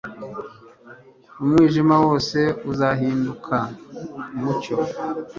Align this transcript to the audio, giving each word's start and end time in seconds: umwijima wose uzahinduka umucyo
umwijima 1.41 1.95
wose 2.05 2.39
uzahinduka 2.71 3.57
umucyo 4.35 4.75